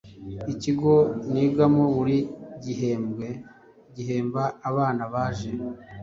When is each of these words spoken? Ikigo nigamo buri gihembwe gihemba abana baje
Ikigo 0.53 0.93
nigamo 1.33 1.83
buri 1.95 2.17
gihembwe 2.63 3.27
gihemba 3.95 4.43
abana 4.69 5.03
baje 5.13 5.51